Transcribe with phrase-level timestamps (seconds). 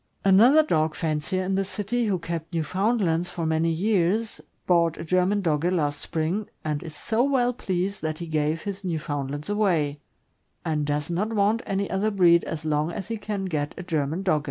[0.25, 5.03] Another dog fancier in this city, who kept Newfound lands for many years, bought a
[5.05, 9.99] German Dogge last spring, and is so well pleased that he gave his Newfoundlands away,
[10.65, 14.23] and does not want any other breed as long as he can get a German
[14.23, 14.39] Dogge.